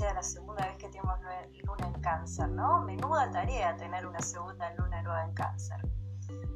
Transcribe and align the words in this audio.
sea 0.00 0.14
la 0.14 0.22
segunda 0.22 0.66
vez 0.66 0.78
que 0.78 0.88
tenemos 0.88 1.18
luna 1.66 1.86
en 1.86 2.00
cáncer? 2.00 2.48
¿no? 2.48 2.80
Menuda 2.80 3.30
tarea 3.30 3.76
tener 3.76 4.06
una 4.06 4.20
segunda 4.20 4.72
luna 4.74 5.02
nueva 5.02 5.24
en 5.24 5.34
cáncer. 5.34 5.78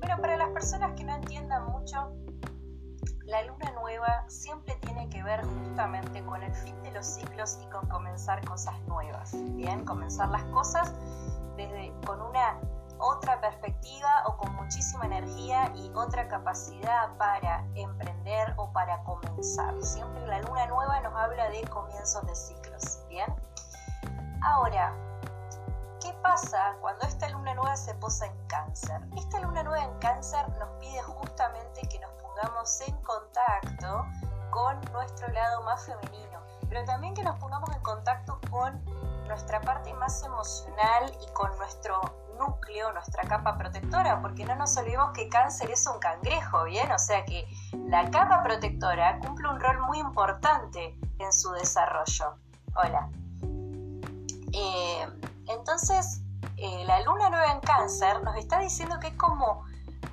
Pero 0.01 0.17
para 0.19 0.39
las 0.39 0.49
personas 0.49 0.95
que 0.95 1.05
no 1.05 1.15
entiendan 1.15 1.67
mucho, 1.67 2.15
la 3.27 3.43
luna 3.43 3.71
nueva 3.73 4.25
siempre 4.29 4.75
tiene 4.77 5.11
que 5.11 5.23
ver 5.23 5.45
justamente 5.45 6.25
con 6.25 6.43
el 6.43 6.55
fin 6.55 6.83
de 6.83 6.93
los 6.93 7.05
ciclos 7.05 7.59
y 7.63 7.67
con 7.67 7.87
comenzar 7.89 8.43
cosas 8.47 8.81
nuevas. 8.87 9.35
Bien, 9.55 9.85
comenzar 9.85 10.31
las 10.31 10.45
cosas 10.45 10.95
desde 11.59 11.93
con 12.07 12.23
una 12.23 12.59
otra 12.99 13.41
perspectiva 13.43 14.25
o 14.27 14.39
con 14.39 14.55
muchísima 14.55 15.05
energía 15.05 15.71
y 15.75 15.91
otra 15.95 16.29
capacidad 16.29 17.15
para 17.19 17.67
emprender 17.75 18.55
o 18.57 18.73
para 18.73 19.03
comenzar. 19.05 19.75
Siempre 19.83 20.27
la 20.27 20.41
luna 20.41 20.67
nueva 20.69 21.01
nos 21.01 21.15
habla 21.15 21.51
de 21.51 21.63
comienzos 21.69 22.25
de 22.27 22.35
¿bien? 23.09 23.35
Ahora, 24.43 24.93
¿qué 26.01 26.13
pasa 26.23 26.77
cuando 26.81 27.07
esta 27.07 27.29
luna 27.31 27.55
nueva 27.55 27.77
se 27.77 27.95
posa 27.95 28.27
en 28.27 28.47
cáncer? 28.47 29.01
Esta 29.17 29.41
luna 29.41 29.63
nueva 29.63 29.85
en 29.85 29.99
cáncer 29.99 30.49
nos 30.59 30.69
pide 30.81 31.03
justamente 31.03 31.83
que 31.89 31.99
nos 32.01 32.11
pongamos 32.23 32.81
en 32.83 32.97
contacto 33.03 34.07
con 34.51 34.81
nuestro 34.93 35.29
lado 35.29 35.63
más 35.63 35.87
femenino, 35.87 36.41
pero 36.69 36.85
también 36.85 37.15
que 37.15 37.23
nos 37.23 37.39
pongamos 37.39 37.71
en 37.75 37.83
contacto 37.83 38.41
con 38.51 38.85
nuestra 39.27 39.61
parte 39.61 39.93
más 39.95 40.23
emocional 40.23 41.13
y 41.21 41.33
con 41.33 41.57
nuestro 41.57 42.01
núcleo, 42.39 42.93
nuestra 42.93 43.23
capa 43.25 43.57
protectora, 43.57 44.21
porque 44.21 44.45
no 44.45 44.57
nos 44.57 44.77
olvidemos 44.77 45.13
que 45.13 45.29
cáncer 45.29 45.71
es 45.71 45.87
un 45.87 45.99
cangrejo, 45.99 46.65
¿bien? 46.65 46.91
O 46.93 46.99
sea 46.99 47.25
que 47.25 47.47
la 47.87 48.11
capa 48.11 48.43
protectora 48.43 49.19
cumple 49.21 49.49
un 49.49 49.61
rol 49.61 49.81
muy 49.83 49.99
importante 49.99 50.99
en 51.19 51.33
su 51.33 51.53
desarrollo. 51.53 52.37
Hola. 52.77 53.09
Eh, 54.53 55.07
entonces, 55.47 56.23
eh, 56.57 56.85
la 56.87 57.03
luna 57.05 57.31
nueva 57.31 57.53
en 57.53 57.61
cáncer 57.61 58.21
nos 58.25 58.37
está 58.37 58.59
diciendo 58.59 58.99
que 58.99 59.09
es 59.09 59.15
como 59.15 59.65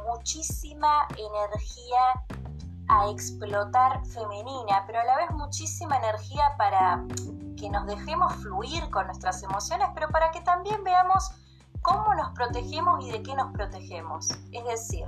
muchísima 0.07 1.07
energía 1.17 2.23
a 2.87 3.09
explotar 3.09 4.05
femenina, 4.05 4.83
pero 4.85 4.99
a 4.99 5.05
la 5.05 5.17
vez 5.17 5.31
muchísima 5.31 5.97
energía 5.97 6.53
para 6.57 7.03
que 7.57 7.69
nos 7.69 7.87
dejemos 7.87 8.33
fluir 8.35 8.89
con 8.91 9.07
nuestras 9.07 9.41
emociones, 9.41 9.87
pero 9.95 10.09
para 10.09 10.29
que 10.29 10.41
también 10.41 10.83
veamos 10.83 11.31
cómo 11.81 12.13
nos 12.13 12.31
protegemos 12.33 13.03
y 13.03 13.11
de 13.11 13.23
qué 13.23 13.33
nos 13.33 13.51
protegemos. 13.53 14.29
Es 14.51 14.65
decir, 14.65 15.05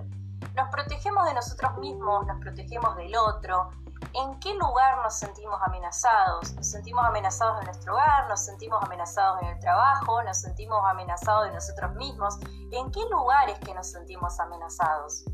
nos 0.56 0.70
protegemos 0.70 1.26
de 1.26 1.36
nosotros 1.36 1.78
mismos, 1.78 2.26
nos 2.26 2.40
protegemos 2.40 2.96
del 2.96 3.16
otro, 3.16 3.70
en 4.14 4.40
qué 4.40 4.54
lugar 4.56 4.98
nos 5.04 5.16
sentimos 5.16 5.60
amenazados. 5.62 6.54
Nos 6.54 6.70
sentimos 6.70 7.06
amenazados 7.06 7.60
en 7.60 7.66
nuestro 7.66 7.94
hogar, 7.94 8.28
nos 8.28 8.46
sentimos 8.46 8.84
amenazados 8.84 9.42
en 9.42 9.48
el 9.50 9.60
trabajo, 9.60 10.24
nos 10.24 10.40
sentimos 10.42 10.80
amenazados 10.86 11.48
de 11.48 11.54
nosotros 11.54 11.94
mismos. 11.96 12.38
¿En 12.72 12.92
qué 12.92 13.02
lugares 13.10 13.60
que 13.60 13.74
nos 13.74 13.92
sentimos 13.92 14.40
amenazados? 14.40 15.26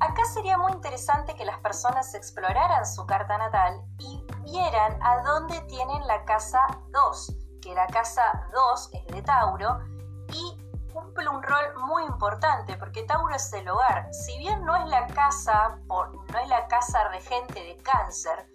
Acá 0.00 0.24
sería 0.32 0.56
muy 0.56 0.72
interesante 0.72 1.34
que 1.34 1.44
las 1.44 1.58
personas 1.58 2.14
exploraran 2.14 2.86
su 2.86 3.04
carta 3.06 3.36
natal 3.36 3.82
y 3.98 4.24
vieran 4.44 4.98
a 5.02 5.22
dónde 5.22 5.60
tienen 5.62 6.06
la 6.06 6.24
casa 6.24 6.60
2, 6.90 7.36
que 7.60 7.74
la 7.74 7.86
casa 7.86 8.48
2 8.52 8.90
es 8.94 9.06
de 9.08 9.22
Tauro 9.22 9.78
un 11.18 11.42
rol 11.42 11.64
muy 11.86 12.04
importante 12.04 12.76
porque 12.76 13.02
Tauro 13.02 13.34
es 13.34 13.52
el 13.52 13.68
hogar. 13.68 14.12
Si 14.12 14.38
bien 14.38 14.64
no 14.64 14.76
es 14.76 14.86
la 14.88 15.06
casa, 15.08 15.78
no 15.88 16.38
es 16.38 16.48
la 16.48 16.66
casa 16.68 17.08
regente 17.08 17.62
de 17.62 17.76
cáncer, 17.78 18.46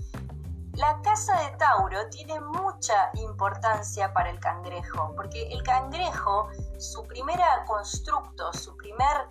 la 0.75 0.99
casa 1.03 1.39
de 1.39 1.55
Tauro 1.57 2.09
tiene 2.09 2.37
mucha 2.41 3.09
importancia 3.13 4.11
para 4.11 4.29
el 4.29 4.39
cangrejo, 4.41 5.13
porque 5.15 5.47
el 5.47 5.63
cangrejo, 5.63 6.49
su 6.77 7.01
primer 7.03 7.39
constructo, 7.65 8.51
su 8.51 8.75
primer 8.75 9.29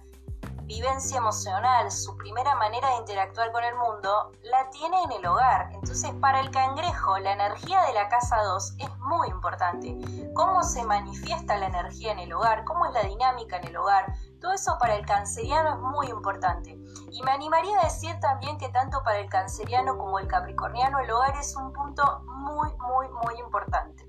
vivencia 0.66 1.18
emocional, 1.18 1.90
su 1.90 2.16
primera 2.16 2.54
manera 2.54 2.88
de 2.90 2.96
interactuar 2.96 3.52
con 3.52 3.64
el 3.64 3.74
mundo, 3.74 4.32
la 4.42 4.70
tiene 4.70 5.02
en 5.02 5.12
el 5.12 5.26
hogar. 5.26 5.70
Entonces, 5.72 6.12
para 6.20 6.40
el 6.40 6.50
cangrejo, 6.50 7.18
la 7.18 7.32
energía 7.32 7.82
de 7.82 7.92
la 7.92 8.08
casa 8.08 8.42
2 8.42 8.76
es 8.78 8.98
muy 8.98 9.28
importante. 9.28 9.96
Cómo 10.34 10.62
se 10.62 10.84
manifiesta 10.84 11.56
la 11.58 11.66
energía 11.66 12.12
en 12.12 12.20
el 12.20 12.32
hogar, 12.32 12.64
cómo 12.64 12.86
es 12.86 12.92
la 12.92 13.02
dinámica 13.02 13.58
en 13.58 13.68
el 13.68 13.76
hogar, 13.76 14.14
todo 14.40 14.52
eso 14.52 14.76
para 14.78 14.96
el 14.96 15.06
canceriano 15.06 15.74
es 15.74 15.80
muy 15.80 16.08
importante. 16.08 16.78
Y 17.10 17.22
me 17.22 17.30
animaría 17.30 17.80
a 17.80 17.84
decir 17.84 18.18
también 18.20 18.58
que 18.58 18.68
tanto 18.68 19.02
para 19.02 19.18
el 19.18 19.28
canceriano 19.28 19.96
como 19.96 20.18
el 20.18 20.26
capricorniano, 20.26 20.98
el 20.98 21.10
hogar 21.10 21.36
es 21.38 21.56
un 21.56 21.72
punto 21.72 22.22
muy, 22.26 22.70
muy, 22.76 23.08
muy 23.08 23.40
importante. 23.40 24.06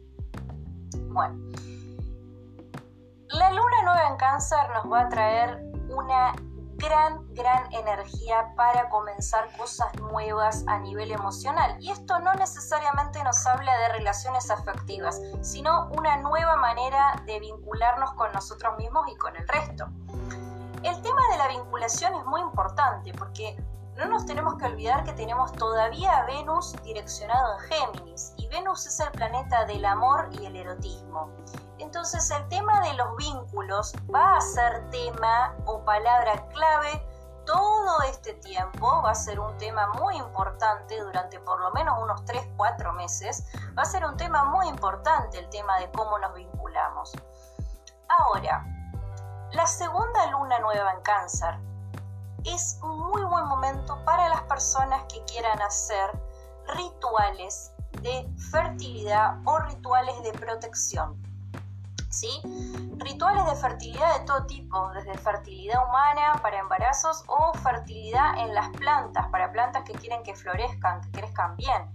Bueno. 1.08 1.38
La 3.30 3.50
luna 3.50 3.84
nueva 3.84 4.08
en 4.10 4.18
cáncer 4.18 4.70
nos 4.74 4.92
va 4.92 5.02
a 5.02 5.10
traer 5.10 5.75
una 5.96 6.34
gran, 6.78 7.26
gran 7.34 7.74
energía 7.74 8.54
para 8.56 8.90
comenzar 8.90 9.48
cosas 9.58 9.88
nuevas 9.96 10.64
a 10.68 10.80
nivel 10.80 11.12
emocional. 11.12 11.78
Y 11.80 11.92
esto 11.92 12.20
no 12.20 12.34
necesariamente 12.36 13.24
nos 13.24 13.46
habla 13.48 13.78
de 13.80 13.90
relaciones 13.94 14.50
afectivas, 14.52 15.22
sino 15.42 15.88
una 15.98 16.18
nueva 16.18 16.58
manera 16.58 17.24
de 17.26 17.40
vincularnos 17.40 18.14
con 18.14 18.32
nosotros 18.34 18.78
mismos 18.78 19.06
y 19.12 19.16
con 19.16 19.36
el 19.36 19.48
resto. 19.48 19.86
El 20.84 21.02
tema 21.02 21.22
de 21.32 21.38
la 21.38 21.48
vinculación 21.48 22.14
es 22.14 22.26
muy 22.26 22.42
importante 22.42 23.12
porque 23.14 23.58
no 23.96 24.06
nos 24.06 24.26
tenemos 24.26 24.56
que 24.56 24.66
olvidar 24.66 25.04
que 25.04 25.14
tenemos 25.14 25.54
todavía 25.54 26.18
a 26.18 26.26
Venus 26.26 26.76
direccionado 26.84 27.54
en 27.54 27.60
Géminis 27.70 28.34
y 28.38 28.48
Venus 28.48 28.86
es 28.86 29.00
el 29.00 29.12
planeta 29.12 29.66
del 29.66 29.86
amor 29.86 30.30
y 30.34 30.46
el 30.46 30.56
erotismo. 30.56 31.30
Entonces 31.78 32.30
el 32.32 32.48
tema 32.50 32.82
de 32.82 32.94
los 32.96 33.16
vínculos 33.16 33.94
va 34.14 34.36
a 34.36 34.42
ser 34.42 34.90
tema 34.90 35.56
o 35.66 35.84
palabra 35.86 36.46
clave 36.50 37.02
todo 37.46 38.02
este 38.10 38.34
tiempo, 38.34 39.02
va 39.04 39.12
a 39.12 39.16
ser 39.16 39.40
un 39.40 39.56
tema 39.58 39.88
muy 39.94 40.18
importante 40.18 41.00
durante 41.00 41.40
por 41.40 41.62
lo 41.62 41.72
menos 41.72 41.98
unos 42.02 42.26
3-4 42.26 42.92
meses, 42.94 43.46
va 43.78 43.84
a 43.84 43.86
ser 43.86 44.04
un 44.06 44.18
tema 44.18 44.44
muy 44.46 44.68
importante 44.68 45.40
el 45.40 45.48
tema 45.50 45.78
de 45.80 45.90
cómo 45.92 46.18
nos 46.20 46.34
vinculamos. 46.34 47.14
Ahora, 48.10 48.66
la 49.52 49.68
segunda 49.68 50.26
luna 50.32 50.60
nueva 50.60 50.92
en 50.92 51.02
cáncer 51.02 51.60
es 52.46 52.80
un 52.84 53.00
muy 53.00 53.24
buen 53.24 53.48
momento 53.48 53.98
para 54.06 54.30
las 54.30 54.44
personas 54.44 55.04
que 55.12 55.24
quieran 55.26 55.62
hacer 55.62 56.12
rituales 56.76 57.72
de 58.02 58.28
fertilidad 58.52 59.38
o 59.46 59.60
rituales 59.60 60.22
de 60.24 60.32
protección. 60.34 61.22
¿Sí? 62.10 62.30
Rituales 62.98 63.46
de 63.46 63.56
fertilidad 63.56 64.20
de 64.20 64.26
todo 64.26 64.46
tipo, 64.46 64.90
desde 64.94 65.18
fertilidad 65.18 65.86
humana 65.86 66.40
para 66.42 66.60
embarazos 66.60 67.26
o 67.28 67.54
fertilidad 67.58 68.38
en 68.38 68.54
las 68.54 68.70
plantas, 68.70 69.28
para 69.28 69.52
plantas 69.52 69.84
que 69.84 69.94
quieren 69.94 70.24
que 70.24 70.34
florezcan, 70.34 71.02
que 71.02 71.12
crezcan 71.12 71.58
bien. 71.58 71.95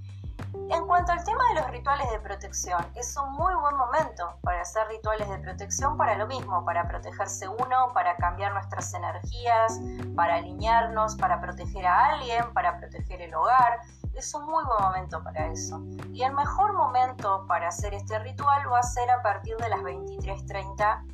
En 0.73 0.87
cuanto 0.87 1.11
al 1.11 1.25
tema 1.25 1.43
de 1.49 1.61
los 1.61 1.71
rituales 1.73 2.09
de 2.13 2.21
protección, 2.21 2.81
es 2.95 3.17
un 3.17 3.33
muy 3.33 3.53
buen 3.55 3.77
momento 3.77 4.37
para 4.41 4.61
hacer 4.61 4.87
rituales 4.87 5.29
de 5.29 5.37
protección 5.39 5.97
para 5.97 6.17
lo 6.17 6.29
mismo, 6.29 6.65
para 6.65 6.87
protegerse 6.87 7.49
uno, 7.49 7.93
para 7.93 8.15
cambiar 8.15 8.53
nuestras 8.53 8.95
energías, 8.95 9.81
para 10.15 10.37
alinearnos, 10.37 11.17
para 11.17 11.41
proteger 11.41 11.85
a 11.85 12.11
alguien, 12.11 12.53
para 12.55 12.79
proteger 12.79 13.21
el 13.21 13.35
hogar. 13.35 13.81
Es 14.15 14.33
un 14.33 14.45
muy 14.45 14.63
buen 14.63 14.81
momento 14.81 15.21
para 15.25 15.49
eso. 15.49 15.83
Y 16.13 16.23
el 16.23 16.35
mejor 16.35 16.73
momento 16.75 17.45
para 17.49 17.67
hacer 17.67 17.93
este 17.93 18.21
ritual 18.21 18.73
va 18.73 18.79
a 18.79 18.85
ser 18.85 19.11
a 19.11 19.21
partir 19.23 19.57
de 19.57 19.71
las 19.71 19.81
23.30 19.81 21.05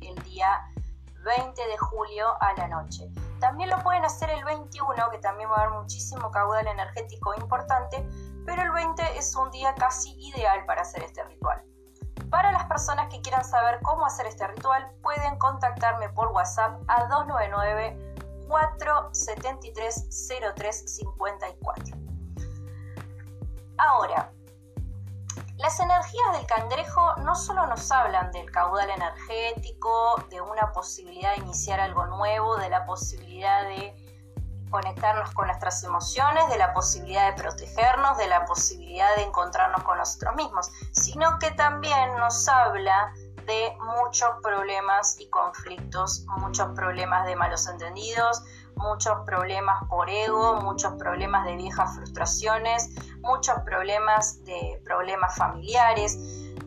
del 0.00 0.14
día 0.24 0.64
20 1.26 1.60
de 1.60 1.76
julio 1.76 2.26
a 2.40 2.54
la 2.54 2.68
noche. 2.68 3.10
También 3.40 3.70
lo 3.70 3.78
pueden 3.82 4.04
hacer 4.04 4.30
el 4.30 4.44
21, 4.44 5.10
que 5.10 5.18
también 5.18 5.50
va 5.50 5.56
a 5.56 5.60
haber 5.62 5.78
muchísimo 5.80 6.30
caudal 6.30 6.66
energético 6.66 7.34
importante, 7.34 8.06
pero 8.44 8.62
el 8.62 8.70
20 8.72 9.18
es 9.18 9.34
un 9.36 9.50
día 9.50 9.74
casi 9.74 10.14
ideal 10.18 10.64
para 10.66 10.82
hacer 10.82 11.02
este 11.02 11.22
ritual. 11.24 11.62
Para 12.30 12.52
las 12.52 12.64
personas 12.64 13.08
que 13.08 13.20
quieran 13.22 13.44
saber 13.44 13.78
cómo 13.82 14.04
hacer 14.04 14.26
este 14.26 14.46
ritual, 14.46 14.90
pueden 15.02 15.38
contactarme 15.38 16.08
por 16.10 16.28
WhatsApp 16.28 16.80
a 16.88 17.06
299 17.06 18.14
473 18.48 20.08
0354. 20.56 21.96
Ahora, 23.78 24.32
las 25.58 25.80
energías 25.80 26.32
del 26.36 26.46
cangrejo 26.46 27.16
no 27.16 27.34
solo 27.34 27.66
nos 27.66 27.90
hablan 27.90 28.30
del 28.30 28.50
caudal 28.50 28.90
energético, 28.90 30.24
de 30.30 30.40
una 30.40 30.70
posibilidad 30.72 31.34
de 31.34 31.42
iniciar 31.42 31.80
algo 31.80 32.06
nuevo, 32.06 32.56
de 32.56 32.70
la 32.70 32.86
posibilidad 32.86 33.64
de 33.64 33.92
conectarnos 34.70 35.30
con 35.32 35.46
nuestras 35.46 35.82
emociones, 35.82 36.48
de 36.48 36.58
la 36.58 36.72
posibilidad 36.72 37.34
de 37.34 37.42
protegernos, 37.42 38.18
de 38.18 38.28
la 38.28 38.44
posibilidad 38.44 39.16
de 39.16 39.22
encontrarnos 39.22 39.82
con 39.82 39.98
nosotros 39.98 40.36
mismos, 40.36 40.70
sino 40.92 41.38
que 41.38 41.50
también 41.52 42.14
nos 42.16 42.46
habla 42.48 43.12
de 43.46 43.76
muchos 43.80 44.28
problemas 44.42 45.18
y 45.18 45.28
conflictos, 45.30 46.24
muchos 46.36 46.68
problemas 46.74 47.26
de 47.26 47.34
malos 47.34 47.66
entendidos, 47.66 48.44
muchos 48.76 49.14
problemas 49.24 49.82
por 49.88 50.08
ego, 50.08 50.60
muchos 50.60 50.92
problemas 50.94 51.46
de 51.46 51.56
viejas 51.56 51.96
frustraciones, 51.96 52.90
muchos 53.20 53.58
problemas 53.64 54.44
de 54.44 54.80
problemas 54.84 55.36
familiares. 55.36 56.18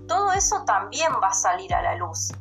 Todo 0.07 0.31
eso 0.33 0.63
también 0.65 1.12
va 1.24 1.27
a 1.27 1.33
salir 1.33 1.74
a 1.74 1.81
la 1.81 1.95
luz. 1.95 2.31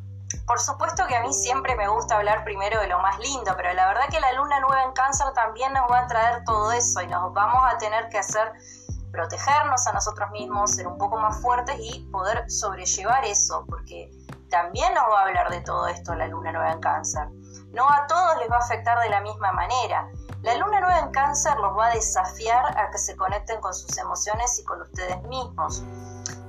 Por 0.47 0.59
supuesto 0.59 1.07
que 1.07 1.17
a 1.17 1.23
mí 1.23 1.33
siempre 1.33 1.77
me 1.77 1.89
gusta 1.89 2.17
hablar 2.17 2.45
primero 2.45 2.81
de 2.81 2.89
lo 2.89 2.99
más 2.99 3.19
lindo, 3.21 3.53
pero 3.57 3.73
la 3.73 3.87
verdad 3.87 4.09
que 4.11 4.21
la 4.21 4.33
luna 4.33 4.61
nueva 4.61 4.85
en 4.85 4.93
cáncer 4.93 5.27
también 5.35 5.73
nos 5.73 5.91
va 5.91 6.01
a 6.01 6.07
traer 6.07 6.45
todo 6.45 6.73
eso 6.73 7.01
y 7.03 7.07
nos 7.07 7.33
vamos 7.33 7.63
a 7.73 7.79
tener 7.79 8.09
que 8.09 8.19
hacer 8.19 8.53
protegernos 9.13 9.87
a 9.87 9.93
nosotros 9.93 10.31
mismos, 10.31 10.73
ser 10.73 10.87
un 10.87 10.99
poco 10.99 11.19
más 11.19 11.41
fuertes 11.41 11.77
y 11.79 12.01
poder 12.11 12.51
sobrellevar 12.51 13.25
eso, 13.25 13.65
porque 13.69 14.11
también 14.51 14.95
nos 14.95 15.05
va 15.05 15.21
a 15.21 15.23
hablar 15.25 15.51
de 15.51 15.61
todo 15.61 15.87
esto 15.89 16.15
la 16.15 16.27
luna 16.27 16.53
nueva 16.53 16.73
en 16.73 16.81
cáncer. 16.81 17.29
No 17.73 17.89
a 17.89 18.07
todos 18.07 18.39
les 18.39 18.51
va 18.51 18.57
a 18.57 18.61
afectar 18.61 18.99
de 19.01 19.09
la 19.09 19.21
misma 19.21 19.53
manera. 19.53 20.11
La 20.43 20.55
luna 20.57 20.81
nueva 20.81 20.99
en 21.01 21.11
cáncer 21.13 21.57
los 21.59 21.77
va 21.77 21.87
a 21.87 21.95
desafiar 21.95 22.79
a 22.79 22.91
que 22.91 22.99
se 22.99 23.17
conecten 23.17 23.61
con 23.61 23.75
sus 23.75 23.97
emociones 23.99 24.59
y 24.59 24.65
con 24.65 24.81
ustedes 24.83 25.23
mismos. 25.25 25.85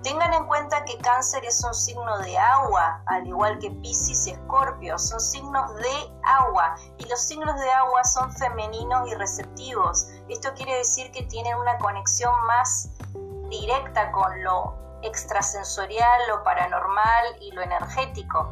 Tengan 0.03 0.33
en 0.33 0.47
cuenta 0.47 0.83
que 0.83 0.97
cáncer 0.97 1.45
es 1.45 1.63
un 1.63 1.75
signo 1.75 2.17
de 2.19 2.35
agua, 2.35 3.03
al 3.05 3.27
igual 3.27 3.59
que 3.59 3.69
Pisces 3.69 4.25
y 4.25 4.31
Escorpio, 4.31 4.97
son 4.97 5.19
signos 5.19 5.75
de 5.75 6.11
agua 6.23 6.75
y 6.97 7.05
los 7.05 7.21
signos 7.21 7.55
de 7.59 7.69
agua 7.69 8.03
son 8.03 8.31
femeninos 8.33 9.07
y 9.07 9.13
receptivos. 9.13 10.07
Esto 10.27 10.53
quiere 10.55 10.77
decir 10.77 11.11
que 11.11 11.21
tienen 11.23 11.55
una 11.55 11.77
conexión 11.77 12.33
más 12.47 12.89
directa 13.49 14.11
con 14.11 14.43
lo 14.43 14.73
extrasensorial, 15.03 16.21
lo 16.29 16.43
paranormal 16.43 17.35
y 17.39 17.51
lo 17.51 17.61
energético. 17.61 18.51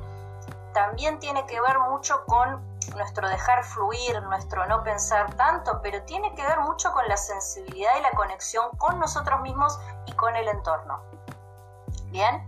También 0.74 1.20
tiene 1.20 1.46
que 1.46 1.60
ver 1.62 1.80
mucho 1.80 2.24
con 2.26 2.68
nuestro 2.96 3.28
dejar 3.28 3.64
fluir, 3.64 4.22
nuestro 4.24 4.66
no 4.68 4.84
pensar 4.84 5.34
tanto, 5.36 5.80
pero 5.82 6.04
tiene 6.04 6.34
que 6.36 6.44
ver 6.44 6.60
mucho 6.62 6.92
con 6.92 7.08
la 7.08 7.18
sensibilidad 7.18 7.98
y 7.98 8.02
la 8.02 8.12
conexión 8.12 8.70
con 8.78 9.00
nosotros 9.00 9.42
mismos 9.42 9.80
y 10.06 10.12
con 10.14 10.36
el 10.36 10.48
entorno. 10.48 11.02
Bien, 12.06 12.46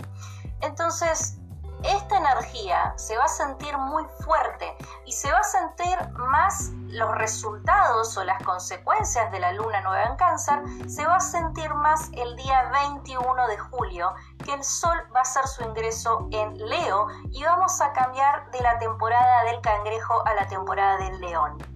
entonces 0.61 1.37
esta 1.83 2.17
energía 2.17 2.93
se 2.97 3.17
va 3.17 3.25
a 3.25 3.27
sentir 3.27 3.77
muy 3.77 4.03
fuerte 4.23 4.75
y 5.05 5.11
se 5.11 5.31
va 5.31 5.39
a 5.39 5.43
sentir 5.43 5.97
más 6.15 6.71
los 6.87 7.15
resultados 7.15 8.17
o 8.17 8.23
las 8.23 8.41
consecuencias 8.43 9.31
de 9.31 9.39
la 9.39 9.53
luna 9.53 9.81
nueva 9.81 10.03
en 10.03 10.15
cáncer, 10.15 10.59
se 10.87 11.05
va 11.05 11.15
a 11.15 11.19
sentir 11.19 11.73
más 11.73 12.09
el 12.13 12.35
día 12.35 12.69
21 12.71 13.47
de 13.47 13.57
julio, 13.57 14.13
que 14.43 14.53
el 14.53 14.63
sol 14.63 14.97
va 15.15 15.19
a 15.19 15.21
hacer 15.23 15.47
su 15.47 15.63
ingreso 15.63 16.27
en 16.31 16.57
Leo 16.57 17.07
y 17.31 17.43
vamos 17.43 17.79
a 17.81 17.93
cambiar 17.93 18.51
de 18.51 18.61
la 18.61 18.77
temporada 18.77 19.43
del 19.45 19.61
cangrejo 19.61 20.25
a 20.25 20.33
la 20.33 20.47
temporada 20.47 20.97
del 20.97 21.19
león 21.19 21.70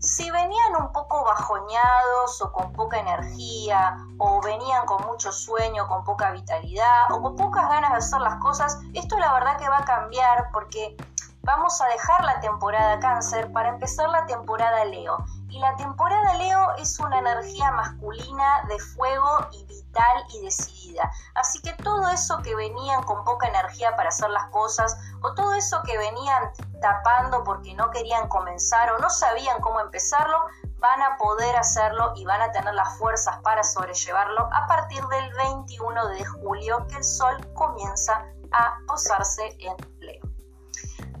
si 0.00 0.30
venían 0.30 0.76
un 0.80 0.92
poco 0.92 1.22
bajoñados 1.24 2.40
o 2.40 2.52
con 2.52 2.72
poca 2.72 2.98
energía, 2.98 3.98
o 4.18 4.40
venían 4.40 4.86
con 4.86 5.06
mucho 5.06 5.30
sueño, 5.30 5.86
con 5.88 6.04
poca 6.04 6.30
vitalidad, 6.30 7.12
o 7.12 7.20
con 7.20 7.36
pocas 7.36 7.68
ganas 7.68 7.92
de 7.92 7.98
hacer 7.98 8.20
las 8.20 8.36
cosas, 8.36 8.78
esto 8.94 9.18
la 9.18 9.32
verdad 9.34 9.58
que 9.58 9.68
va 9.68 9.78
a 9.78 9.84
cambiar 9.84 10.50
porque 10.52 10.96
vamos 11.42 11.80
a 11.82 11.86
dejar 11.88 12.24
la 12.24 12.40
temporada 12.40 12.98
cáncer 12.98 13.52
para 13.52 13.68
empezar 13.68 14.08
la 14.08 14.24
temporada 14.24 14.84
Leo. 14.86 15.18
Y 15.50 15.58
la 15.58 15.74
temporada 15.74 16.34
Leo 16.34 16.76
es 16.78 16.98
una 17.00 17.18
energía 17.18 17.72
masculina 17.72 18.62
de 18.68 18.78
fuego 18.78 19.48
y 19.50 19.64
vital 19.66 20.24
y 20.32 20.44
decidida. 20.44 21.10
Así 21.34 21.60
que 21.60 21.72
todo 21.82 22.08
eso 22.08 22.40
que 22.42 22.54
venían 22.54 23.02
con 23.02 23.24
poca 23.24 23.48
energía 23.48 23.96
para 23.96 24.10
hacer 24.10 24.30
las 24.30 24.44
cosas, 24.50 24.96
o 25.22 25.34
todo 25.34 25.52
eso 25.54 25.82
que 25.82 25.98
venían 25.98 26.52
tapando 26.80 27.42
porque 27.42 27.74
no 27.74 27.90
querían 27.90 28.28
comenzar 28.28 28.92
o 28.92 28.98
no 28.98 29.10
sabían 29.10 29.60
cómo 29.60 29.80
empezarlo, 29.80 30.46
van 30.78 31.02
a 31.02 31.16
poder 31.18 31.56
hacerlo 31.56 32.12
y 32.14 32.24
van 32.24 32.40
a 32.42 32.52
tener 32.52 32.72
las 32.74 32.96
fuerzas 32.96 33.36
para 33.42 33.64
sobrellevarlo 33.64 34.48
a 34.52 34.66
partir 34.68 35.04
del 35.08 35.32
21 35.34 36.08
de 36.08 36.24
julio 36.24 36.86
que 36.88 36.96
el 36.96 37.04
sol 37.04 37.36
comienza 37.54 38.24
a 38.52 38.78
posarse 38.86 39.56
en 39.58 39.76
Leo. 39.98 40.22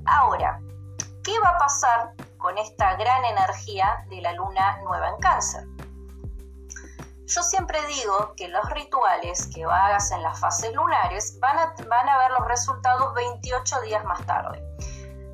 Ahora, 0.06 0.60
¿qué 1.24 1.38
va 1.40 1.50
a 1.50 1.58
pasar 1.58 2.14
con 2.40 2.58
esta 2.58 2.96
gran 2.96 3.24
energía 3.24 4.04
de 4.08 4.20
la 4.20 4.32
luna 4.32 4.80
nueva 4.82 5.10
en 5.10 5.20
cáncer? 5.20 5.64
Yo 7.26 7.42
siempre 7.44 7.78
digo 7.86 8.34
que 8.36 8.48
los 8.48 8.68
rituales 8.70 9.46
que 9.54 9.62
hagas 9.62 10.10
en 10.10 10.22
las 10.22 10.40
fases 10.40 10.74
lunares 10.74 11.38
van 11.38 11.56
a, 11.58 11.74
van 11.88 12.08
a 12.08 12.18
ver 12.18 12.32
los 12.32 12.48
resultados 12.48 13.14
28 13.14 13.82
días 13.82 14.04
más 14.04 14.26
tarde. 14.26 14.60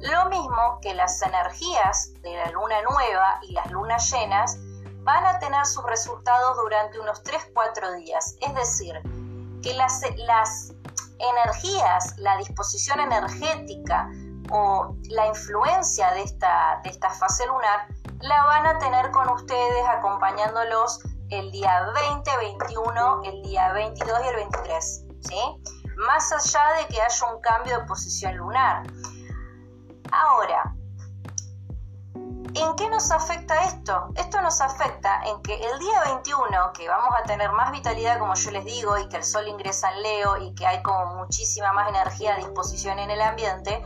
Lo 0.00 0.26
mismo 0.28 0.78
que 0.82 0.92
las 0.92 1.22
energías 1.22 2.12
de 2.20 2.36
la 2.36 2.50
luna 2.50 2.82
nueva 2.82 3.40
y 3.48 3.52
las 3.52 3.70
lunas 3.70 4.12
llenas 4.12 4.58
van 5.04 5.24
a 5.24 5.38
tener 5.38 5.64
sus 5.64 5.84
resultados 5.84 6.58
durante 6.58 7.00
unos 7.00 7.24
3-4 7.24 7.96
días. 7.96 8.36
Es 8.42 8.54
decir, 8.54 9.00
que 9.62 9.72
las, 9.72 10.02
las 10.18 10.74
energías, 11.18 12.18
la 12.18 12.36
disposición 12.36 13.00
energética 13.00 14.10
o 14.50 14.96
la 15.10 15.26
influencia 15.26 16.10
de 16.12 16.22
esta, 16.22 16.80
de 16.84 16.90
esta 16.90 17.10
fase 17.10 17.46
lunar 17.46 17.88
la 18.20 18.44
van 18.44 18.66
a 18.66 18.78
tener 18.78 19.10
con 19.10 19.28
ustedes 19.28 19.86
acompañándolos 19.88 21.00
el 21.30 21.50
día 21.50 21.90
20, 22.10 22.36
21, 22.36 23.22
el 23.24 23.42
día 23.42 23.72
22 23.72 24.20
y 24.24 24.28
el 24.28 24.36
23. 24.36 25.04
¿sí? 25.20 25.40
Más 25.96 26.32
allá 26.32 26.60
de 26.78 26.86
que 26.86 27.00
haya 27.00 27.32
un 27.32 27.40
cambio 27.40 27.78
de 27.78 27.84
posición 27.84 28.36
lunar. 28.36 28.86
Ahora, 30.12 30.74
¿en 32.14 32.76
qué 32.76 32.88
nos 32.88 33.10
afecta 33.10 33.64
esto? 33.64 34.08
Esto 34.14 34.40
nos 34.40 34.60
afecta 34.60 35.20
en 35.24 35.42
que 35.42 35.54
el 35.54 35.78
día 35.78 36.04
21, 36.04 36.72
que 36.74 36.88
vamos 36.88 37.10
a 37.18 37.22
tener 37.24 37.50
más 37.52 37.72
vitalidad, 37.72 38.18
como 38.18 38.34
yo 38.34 38.50
les 38.52 38.64
digo, 38.64 38.96
y 38.98 39.08
que 39.08 39.16
el 39.16 39.24
sol 39.24 39.48
ingresa 39.48 39.90
en 39.92 40.02
Leo 40.02 40.36
y 40.38 40.54
que 40.54 40.66
hay 40.66 40.82
como 40.82 41.16
muchísima 41.16 41.72
más 41.72 41.88
energía 41.88 42.34
a 42.34 42.36
disposición 42.36 42.98
en 42.98 43.10
el 43.10 43.20
ambiente, 43.20 43.82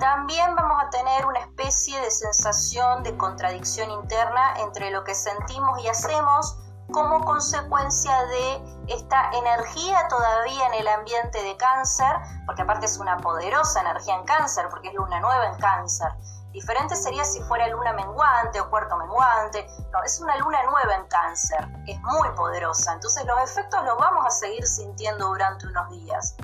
también 0.00 0.56
vamos 0.56 0.82
a 0.82 0.88
tener 0.88 1.26
una 1.26 1.40
especie 1.40 2.00
de 2.00 2.10
sensación 2.10 3.02
de 3.02 3.16
contradicción 3.18 3.90
interna 3.90 4.54
entre 4.60 4.90
lo 4.90 5.04
que 5.04 5.14
sentimos 5.14 5.78
y 5.84 5.88
hacemos 5.88 6.56
como 6.90 7.24
consecuencia 7.24 8.24
de 8.24 8.84
esta 8.88 9.30
energía 9.32 10.08
todavía 10.08 10.66
en 10.68 10.74
el 10.74 10.88
ambiente 10.88 11.42
de 11.42 11.56
cáncer, 11.56 12.16
porque 12.46 12.62
aparte 12.62 12.86
es 12.86 12.98
una 12.98 13.18
poderosa 13.18 13.82
energía 13.82 14.16
en 14.16 14.24
cáncer, 14.24 14.68
porque 14.70 14.88
es 14.88 14.94
luna 14.94 15.20
nueva 15.20 15.46
en 15.46 15.56
cáncer. 15.60 16.08
Diferente 16.50 16.96
sería 16.96 17.22
si 17.22 17.40
fuera 17.42 17.68
luna 17.68 17.92
menguante 17.92 18.60
o 18.60 18.68
cuarto 18.70 18.96
menguante. 18.96 19.68
No, 19.92 20.02
es 20.02 20.18
una 20.20 20.36
luna 20.38 20.62
nueva 20.64 20.94
en 20.94 21.06
cáncer, 21.06 21.68
es 21.86 22.00
muy 22.00 22.28
poderosa. 22.30 22.94
Entonces 22.94 23.24
los 23.26 23.38
efectos 23.42 23.84
los 23.84 23.96
vamos 23.98 24.26
a 24.26 24.30
seguir 24.30 24.66
sintiendo 24.66 25.28
durante 25.28 25.66
unos 25.66 25.90
días. 25.90 26.34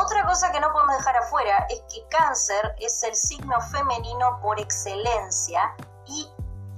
Otra 0.00 0.24
cosa 0.24 0.50
que 0.50 0.60
no 0.60 0.72
podemos 0.72 0.96
dejar 0.96 1.14
afuera 1.18 1.66
es 1.68 1.82
que 1.92 2.08
cáncer 2.08 2.74
es 2.78 3.02
el 3.02 3.14
signo 3.14 3.60
femenino 3.60 4.40
por 4.40 4.58
excelencia 4.58 5.74
y 6.06 6.26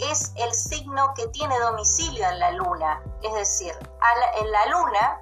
es 0.00 0.32
el 0.34 0.52
signo 0.52 1.14
que 1.14 1.28
tiene 1.28 1.56
domicilio 1.60 2.28
en 2.28 2.40
la 2.40 2.50
luna. 2.50 3.00
Es 3.22 3.32
decir, 3.34 3.72
en 4.40 4.50
la 4.50 4.66
luna 4.66 5.20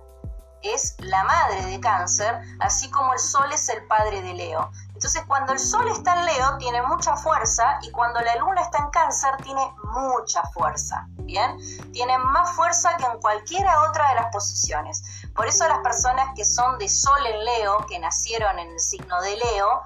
es 0.63 0.97
la 1.01 1.25
madre 1.25 1.67
de 1.67 1.79
cáncer, 1.81 2.41
así 2.61 2.91
como 2.91 3.13
el 3.13 3.19
sol 3.19 3.53
es 3.53 3.69
el 3.69 3.87
padre 3.87 4.23
de 4.23 4.33
Leo. 4.33 4.71
Entonces 5.01 5.25
cuando 5.27 5.55
el 5.55 5.59
sol 5.59 5.89
está 5.89 6.15
en 6.15 6.27
Leo 6.27 6.59
tiene 6.59 6.83
mucha 6.83 7.17
fuerza 7.17 7.79
y 7.81 7.91
cuando 7.91 8.21
la 8.21 8.37
luna 8.37 8.61
está 8.61 8.81
en 8.81 8.91
cáncer 8.91 9.35
tiene 9.43 9.67
mucha 9.95 10.43
fuerza. 10.53 11.07
Bien, 11.21 11.57
tiene 11.91 12.19
más 12.19 12.51
fuerza 12.51 12.95
que 12.99 13.07
en 13.07 13.19
cualquiera 13.19 13.89
otra 13.89 14.11
de 14.11 14.17
las 14.17 14.27
posiciones. 14.27 15.03
Por 15.35 15.47
eso 15.47 15.67
las 15.69 15.79
personas 15.79 16.29
que 16.37 16.45
son 16.45 16.79
de 16.79 16.87
sol 16.87 17.19
en 17.27 17.47
Leo, 17.47 17.87
que 17.87 17.99
nacieron 17.99 18.59
en 18.59 18.73
el 18.73 18.79
signo 18.79 19.19
de 19.23 19.39
Leo, 19.39 19.81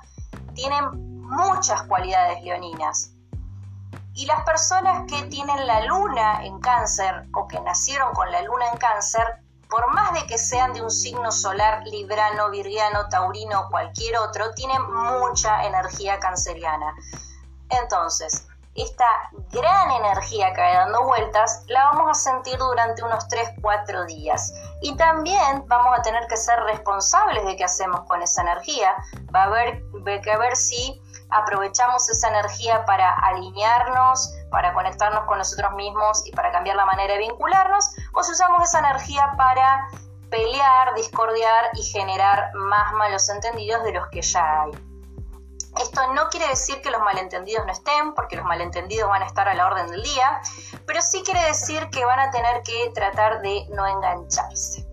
tienen 0.52 1.22
muchas 1.22 1.84
cualidades 1.84 2.42
leoninas. 2.42 3.12
Y 4.14 4.26
las 4.26 4.42
personas 4.42 5.04
que 5.06 5.22
tienen 5.26 5.64
la 5.64 5.84
luna 5.84 6.44
en 6.44 6.58
cáncer 6.58 7.28
o 7.34 7.46
que 7.46 7.60
nacieron 7.60 8.12
con 8.14 8.32
la 8.32 8.42
luna 8.42 8.68
en 8.72 8.78
cáncer, 8.78 9.43
por 9.74 9.92
más 9.92 10.12
de 10.12 10.24
que 10.28 10.38
sean 10.38 10.72
de 10.72 10.82
un 10.82 10.90
signo 10.90 11.32
solar 11.32 11.82
librano, 11.86 12.48
virgiano, 12.50 13.08
taurino 13.08 13.62
o 13.62 13.70
cualquier 13.70 14.16
otro, 14.18 14.54
tienen 14.54 14.80
mucha 14.88 15.64
energía 15.64 16.20
canceriana. 16.20 16.94
Entonces, 17.70 18.46
esta 18.76 19.04
gran 19.50 19.90
energía 19.90 20.52
que 20.52 20.60
va 20.60 20.74
dando 20.74 21.02
vueltas 21.02 21.64
la 21.66 21.86
vamos 21.86 22.08
a 22.08 22.14
sentir 22.14 22.56
durante 22.56 23.02
unos 23.02 23.26
3-4 23.26 24.06
días. 24.06 24.54
Y 24.80 24.96
también 24.96 25.64
vamos 25.66 25.98
a 25.98 26.02
tener 26.02 26.24
que 26.28 26.36
ser 26.36 26.60
responsables 26.60 27.44
de 27.44 27.56
qué 27.56 27.64
hacemos 27.64 28.02
con 28.06 28.22
esa 28.22 28.42
energía. 28.42 28.94
Va 29.34 29.42
a 29.42 29.46
haber 29.46 29.82
que 30.04 30.36
ver 30.36 30.54
si 30.54 31.02
aprovechamos 31.30 32.08
esa 32.08 32.28
energía 32.28 32.84
para 32.84 33.12
alinearnos, 33.12 34.32
para 34.54 34.72
conectarnos 34.72 35.24
con 35.24 35.38
nosotros 35.38 35.72
mismos 35.72 36.24
y 36.24 36.30
para 36.30 36.52
cambiar 36.52 36.76
la 36.76 36.86
manera 36.86 37.14
de 37.14 37.18
vincularnos, 37.18 37.90
o 38.12 38.22
si 38.22 38.30
usamos 38.30 38.62
esa 38.62 38.78
energía 38.78 39.34
para 39.36 39.88
pelear, 40.30 40.94
discordiar 40.94 41.70
y 41.72 41.82
generar 41.82 42.54
más 42.54 42.92
malos 42.92 43.28
entendidos 43.30 43.82
de 43.82 43.94
los 43.94 44.06
que 44.10 44.22
ya 44.22 44.62
hay. 44.62 44.70
Esto 45.82 46.12
no 46.12 46.28
quiere 46.28 46.46
decir 46.46 46.80
que 46.82 46.92
los 46.92 47.02
malentendidos 47.02 47.66
no 47.66 47.72
estén, 47.72 48.14
porque 48.14 48.36
los 48.36 48.44
malentendidos 48.44 49.08
van 49.08 49.24
a 49.24 49.26
estar 49.26 49.48
a 49.48 49.54
la 49.54 49.66
orden 49.66 49.88
del 49.88 50.04
día, 50.04 50.40
pero 50.86 51.02
sí 51.02 51.20
quiere 51.24 51.44
decir 51.46 51.90
que 51.90 52.04
van 52.04 52.20
a 52.20 52.30
tener 52.30 52.62
que 52.62 52.92
tratar 52.94 53.42
de 53.42 53.66
no 53.70 53.84
engancharse. 53.84 54.86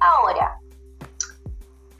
Ahora, 0.00 0.58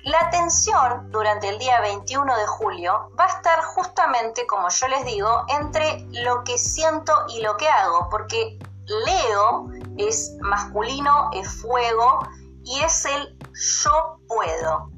la 0.04 0.30
tensión 0.30 1.10
durante 1.12 1.48
el 1.48 1.58
día 1.58 1.80
21 1.80 2.36
de 2.36 2.46
julio 2.46 3.10
va 3.18 3.24
a 3.24 3.28
estar 3.28 3.62
justamente, 3.62 4.46
como 4.46 4.68
yo 4.68 4.88
les 4.88 5.04
digo, 5.04 5.44
entre 5.48 6.04
lo 6.10 6.42
que 6.42 6.58
siento 6.58 7.12
y 7.28 7.40
lo 7.40 7.56
que 7.56 7.68
hago, 7.68 8.08
porque 8.10 8.58
Leo 8.86 9.68
es 9.98 10.36
masculino, 10.40 11.30
es 11.32 11.48
fuego 11.60 12.20
y 12.64 12.80
es 12.80 13.04
el 13.04 13.38
yo 13.52 14.18
puedo. 14.26 14.90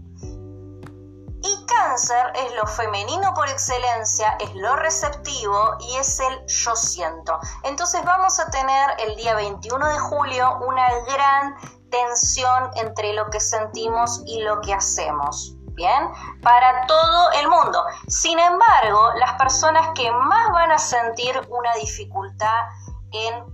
Y 1.42 1.66
cáncer 1.66 2.32
es 2.36 2.54
lo 2.54 2.66
femenino 2.66 3.34
por 3.34 3.46
excelencia, 3.50 4.38
es 4.40 4.54
lo 4.54 4.76
receptivo 4.76 5.76
y 5.80 5.96
es 5.96 6.18
el 6.18 6.46
yo 6.46 6.74
siento. 6.74 7.38
Entonces 7.64 8.02
vamos 8.02 8.40
a 8.40 8.50
tener 8.50 8.90
el 9.00 9.16
día 9.16 9.34
21 9.34 9.86
de 9.86 9.98
julio 9.98 10.58
una 10.66 10.88
gran 11.00 11.54
tensión 11.94 12.70
entre 12.74 13.12
lo 13.12 13.30
que 13.30 13.40
sentimos 13.40 14.22
y 14.26 14.42
lo 14.42 14.60
que 14.60 14.74
hacemos. 14.74 15.56
Bien, 15.74 16.08
para 16.42 16.86
todo 16.86 17.32
el 17.32 17.48
mundo. 17.48 17.84
Sin 18.06 18.38
embargo, 18.38 19.12
las 19.16 19.32
personas 19.34 19.88
que 19.94 20.10
más 20.10 20.52
van 20.52 20.70
a 20.70 20.78
sentir 20.78 21.40
una 21.48 21.74
dificultad 21.74 22.68
en 23.10 23.44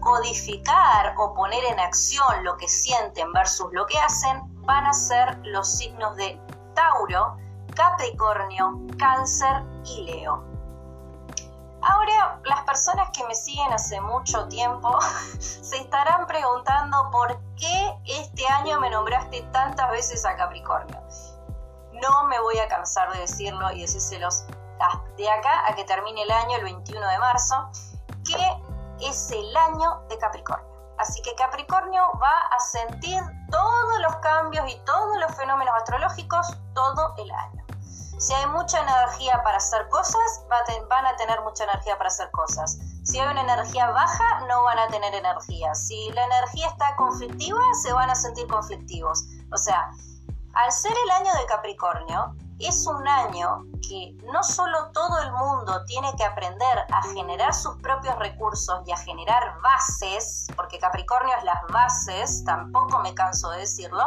codificar 0.00 1.14
o 1.18 1.34
poner 1.34 1.64
en 1.64 1.80
acción 1.80 2.44
lo 2.44 2.56
que 2.56 2.68
sienten 2.68 3.32
versus 3.32 3.68
lo 3.72 3.86
que 3.86 3.98
hacen 3.98 4.40
van 4.66 4.86
a 4.86 4.92
ser 4.92 5.38
los 5.44 5.76
signos 5.76 6.14
de 6.16 6.38
Tauro, 6.74 7.36
Capricornio, 7.74 8.80
Cáncer 8.98 9.62
y 9.84 10.04
Leo. 10.04 10.44
Ahora, 11.82 12.40
las 12.44 12.62
personas 12.62 13.10
que 13.10 13.24
me 13.24 13.34
siguen 13.34 13.72
hace 13.72 14.00
mucho 14.00 14.46
tiempo 14.48 14.98
se 15.38 15.78
estarán 15.78 16.26
preguntando 16.26 17.10
por 17.10 17.38
qué 17.56 17.96
este 18.06 18.46
año 18.48 18.80
me 18.80 18.90
nombraste 18.90 19.42
tantas 19.52 19.90
veces 19.90 20.24
a 20.26 20.36
Capricornio. 20.36 21.00
No 21.92 22.24
me 22.24 22.38
voy 22.40 22.58
a 22.58 22.68
cansar 22.68 23.12
de 23.12 23.20
decirlo 23.20 23.70
y 23.72 23.82
decírselos 23.82 24.44
de 25.16 25.30
acá 25.30 25.68
a 25.68 25.74
que 25.74 25.84
termine 25.84 26.22
el 26.22 26.30
año, 26.30 26.56
el 26.56 26.64
21 26.64 27.06
de 27.06 27.18
marzo, 27.18 27.70
que 28.24 29.06
es 29.06 29.30
el 29.30 29.56
año 29.56 30.02
de 30.08 30.18
Capricornio. 30.18 30.68
Así 30.98 31.20
que 31.22 31.34
Capricornio 31.34 32.02
va 32.22 32.40
a 32.50 32.60
sentir 32.60 33.22
todos 33.50 34.00
los 34.00 34.16
cambios 34.16 34.70
y 34.70 34.78
todos 34.84 35.16
los 35.18 35.34
fenómenos 35.34 35.74
astrológicos 35.74 36.58
todo 36.74 37.14
el 37.16 37.30
año. 37.30 37.59
Si 38.20 38.34
hay 38.34 38.46
mucha 38.48 38.78
energía 38.80 39.42
para 39.42 39.56
hacer 39.56 39.88
cosas, 39.88 40.44
van 40.90 41.06
a 41.06 41.16
tener 41.16 41.40
mucha 41.40 41.64
energía 41.64 41.96
para 41.96 42.08
hacer 42.08 42.30
cosas. 42.32 42.78
Si 43.02 43.18
hay 43.18 43.26
una 43.26 43.40
energía 43.40 43.90
baja, 43.90 44.40
no 44.46 44.62
van 44.62 44.78
a 44.78 44.88
tener 44.88 45.14
energía. 45.14 45.74
Si 45.74 46.10
la 46.12 46.26
energía 46.26 46.66
está 46.66 46.94
conflictiva, 46.96 47.62
se 47.82 47.94
van 47.94 48.10
a 48.10 48.14
sentir 48.14 48.46
conflictivos. 48.46 49.24
O 49.54 49.56
sea, 49.56 49.90
al 50.52 50.70
ser 50.70 50.92
el 50.92 51.10
año 51.12 51.32
de 51.32 51.46
Capricornio, 51.46 52.36
es 52.58 52.86
un 52.86 53.08
año 53.08 53.64
que 53.88 54.14
no 54.30 54.42
solo 54.42 54.90
todo 54.92 55.18
el 55.22 55.32
mundo 55.32 55.82
tiene 55.86 56.14
que 56.16 56.24
aprender 56.24 56.84
a 56.92 57.02
generar 57.14 57.54
sus 57.54 57.74
propios 57.78 58.16
recursos 58.18 58.82
y 58.86 58.92
a 58.92 58.98
generar 58.98 59.58
bases, 59.62 60.46
porque 60.56 60.78
Capricornio 60.78 61.34
es 61.38 61.44
las 61.44 61.66
bases, 61.72 62.44
tampoco 62.44 62.98
me 62.98 63.14
canso 63.14 63.50
de 63.50 63.60
decirlo, 63.60 64.06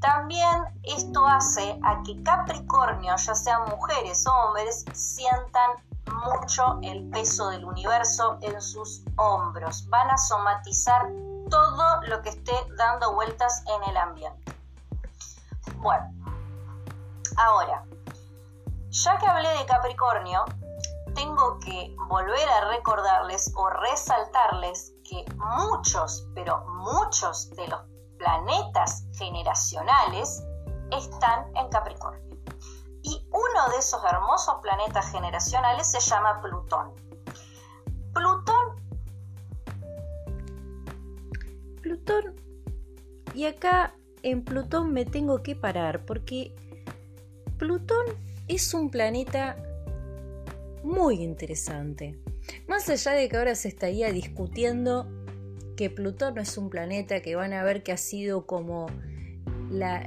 también 0.00 0.64
esto 0.84 1.26
hace 1.26 1.78
a 1.82 2.02
que 2.02 2.22
Capricornio, 2.22 3.16
ya 3.16 3.34
sean 3.34 3.68
mujeres 3.68 4.26
o 4.26 4.32
hombres, 4.32 4.84
sientan 4.92 5.72
mucho 6.24 6.78
el 6.82 7.08
peso 7.10 7.48
del 7.50 7.64
universo 7.64 8.38
en 8.42 8.60
sus 8.60 9.02
hombros. 9.16 9.88
Van 9.88 10.10
a 10.10 10.16
somatizar 10.16 11.08
todo 11.50 12.02
lo 12.02 12.22
que 12.22 12.30
esté 12.30 12.52
dando 12.76 13.14
vueltas 13.14 13.64
en 13.66 13.90
el 13.90 13.96
ambiente. 13.96 14.52
Bueno, 15.76 16.06
ahora, 17.36 17.84
ya 18.90 19.18
que 19.18 19.26
hablé 19.26 19.48
de 19.50 19.66
Capricornio, 19.66 20.44
tengo 21.14 21.58
que 21.58 21.94
volver 22.08 22.48
a 22.48 22.68
recordarles 22.68 23.52
o 23.56 23.68
resaltarles 23.68 24.92
que 25.04 25.24
muchos, 25.36 26.26
pero 26.34 26.64
muchos 26.66 27.50
de 27.50 27.66
los 27.68 27.80
planetas 28.18 29.06
generacionales 29.16 30.42
están 30.96 31.46
en 31.56 31.68
Capricornio. 31.68 32.36
Y 33.02 33.26
uno 33.30 33.70
de 33.72 33.78
esos 33.78 34.02
hermosos 34.04 34.56
planetas 34.62 35.10
generacionales 35.10 35.86
se 35.90 36.00
llama 36.00 36.40
Plutón. 36.42 36.92
Plutón. 38.12 38.76
Plutón. 41.80 42.34
Y 43.34 43.46
acá 43.46 43.94
en 44.22 44.44
Plutón 44.44 44.92
me 44.92 45.04
tengo 45.04 45.42
que 45.42 45.54
parar 45.54 46.04
porque 46.04 46.54
Plutón 47.56 48.06
es 48.48 48.74
un 48.74 48.90
planeta 48.90 49.56
muy 50.82 51.22
interesante. 51.22 52.18
Más 52.66 52.88
allá 52.88 53.12
de 53.12 53.28
que 53.28 53.36
ahora 53.36 53.54
se 53.54 53.68
estaría 53.68 54.10
discutiendo 54.12 55.06
que 55.78 55.90
Plutón 55.90 56.34
no 56.34 56.42
es 56.42 56.58
un 56.58 56.70
planeta, 56.70 57.20
que 57.20 57.36
van 57.36 57.52
a 57.52 57.62
ver 57.62 57.84
que 57.84 57.92
ha 57.92 57.96
sido 57.96 58.46
como 58.46 58.88
la, 59.70 60.04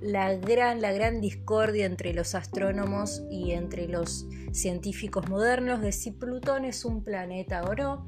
gran, 0.00 0.80
la 0.80 0.92
gran 0.92 1.20
discordia 1.20 1.84
entre 1.84 2.14
los 2.14 2.36
astrónomos 2.36 3.24
y 3.28 3.50
entre 3.50 3.88
los 3.88 4.28
científicos 4.52 5.28
modernos 5.28 5.82
de 5.82 5.90
si 5.90 6.12
Plutón 6.12 6.64
es 6.64 6.84
un 6.84 7.02
planeta 7.02 7.64
o 7.64 7.74
no. 7.74 8.06